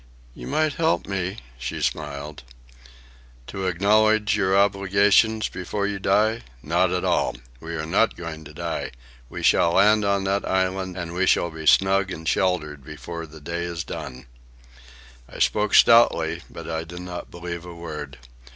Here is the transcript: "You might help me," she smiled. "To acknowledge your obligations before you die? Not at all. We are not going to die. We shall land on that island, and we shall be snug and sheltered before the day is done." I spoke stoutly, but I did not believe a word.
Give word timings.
"You 0.33 0.47
might 0.47 0.73
help 0.73 1.05
me," 1.07 1.37
she 1.59 1.79
smiled. 1.79 2.41
"To 3.45 3.67
acknowledge 3.67 4.35
your 4.35 4.57
obligations 4.57 5.47
before 5.47 5.85
you 5.85 5.99
die? 5.99 6.41
Not 6.63 6.89
at 6.91 7.05
all. 7.05 7.35
We 7.59 7.75
are 7.75 7.85
not 7.85 8.15
going 8.15 8.43
to 8.45 8.53
die. 8.55 8.93
We 9.29 9.43
shall 9.43 9.73
land 9.73 10.03
on 10.03 10.23
that 10.23 10.43
island, 10.43 10.97
and 10.97 11.13
we 11.13 11.27
shall 11.27 11.51
be 11.51 11.67
snug 11.67 12.09
and 12.11 12.27
sheltered 12.27 12.83
before 12.83 13.27
the 13.27 13.39
day 13.41 13.61
is 13.63 13.83
done." 13.83 14.25
I 15.29 15.37
spoke 15.37 15.75
stoutly, 15.75 16.41
but 16.49 16.67
I 16.67 16.83
did 16.83 17.01
not 17.01 17.29
believe 17.29 17.63
a 17.63 17.75
word. 17.75 18.17